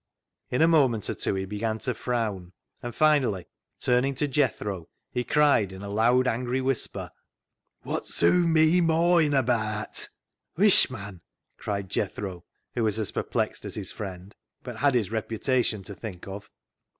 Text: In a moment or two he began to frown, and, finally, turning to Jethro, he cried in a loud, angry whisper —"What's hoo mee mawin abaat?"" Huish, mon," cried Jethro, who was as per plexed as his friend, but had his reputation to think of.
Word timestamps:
In 0.49 0.63
a 0.63 0.67
moment 0.67 1.11
or 1.11 1.13
two 1.13 1.35
he 1.35 1.45
began 1.45 1.77
to 1.77 1.93
frown, 1.93 2.53
and, 2.81 2.95
finally, 2.95 3.45
turning 3.79 4.15
to 4.15 4.27
Jethro, 4.27 4.89
he 5.11 5.23
cried 5.23 5.71
in 5.71 5.83
a 5.83 5.89
loud, 5.91 6.25
angry 6.25 6.59
whisper 6.59 7.11
—"What's 7.83 8.19
hoo 8.19 8.47
mee 8.47 8.81
mawin 8.81 9.33
abaat?"" 9.35 10.07
Huish, 10.57 10.89
mon," 10.89 11.21
cried 11.57 11.87
Jethro, 11.87 12.45
who 12.73 12.83
was 12.83 12.97
as 12.97 13.11
per 13.11 13.21
plexed 13.21 13.63
as 13.63 13.75
his 13.75 13.91
friend, 13.91 14.33
but 14.63 14.77
had 14.77 14.95
his 14.95 15.11
reputation 15.11 15.83
to 15.83 15.93
think 15.93 16.27
of. 16.27 16.49